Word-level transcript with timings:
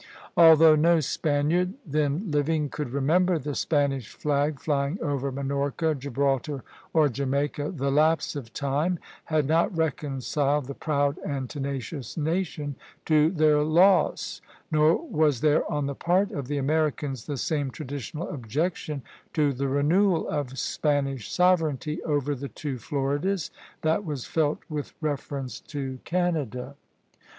Although 0.35 0.75
no 0.77 0.99
Spaniard 0.99 1.75
then 1.85 2.31
living 2.31 2.69
could 2.69 2.89
remember 2.89 3.37
the 3.37 3.53
Spanish 3.53 4.09
flag 4.11 4.59
flying 4.59 4.97
over 4.99 5.31
Minorca, 5.31 5.93
Gibraltar, 5.93 6.63
or 6.91 7.07
Jamaica, 7.07 7.69
the 7.69 7.91
lapse 7.91 8.35
of 8.35 8.51
time 8.51 8.97
had 9.25 9.45
not 9.45 9.77
reconciled 9.77 10.65
the 10.65 10.73
proud 10.73 11.19
and 11.19 11.47
tenacious 11.47 12.17
nation 12.17 12.77
to 13.05 13.29
their 13.29 13.61
loss; 13.61 14.41
nor 14.71 15.07
was 15.07 15.41
there 15.41 15.71
on 15.71 15.85
the 15.85 15.93
part 15.93 16.31
of 16.31 16.47
the 16.47 16.57
Americans 16.57 17.27
the 17.27 17.37
same 17.37 17.69
traditional 17.69 18.27
objection 18.29 19.03
to 19.33 19.53
the 19.53 19.67
renewal 19.67 20.27
of 20.29 20.57
Spanish 20.57 21.31
sovereignty 21.31 22.01
over 22.01 22.33
the 22.33 22.49
two 22.49 22.79
Floridas 22.79 23.51
that 23.83 24.03
was 24.03 24.25
felt 24.25 24.61
with 24.67 24.93
reference 24.99 25.59
to 25.59 25.99
Canada. 26.05 26.73